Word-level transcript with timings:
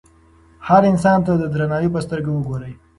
هر 0.67 0.81
انسان 0.91 1.19
ته 1.25 1.31
د 1.37 1.43
درناوي 1.53 1.89
په 1.95 1.99
سترګه 2.05 2.29
وګورئ. 2.33 2.73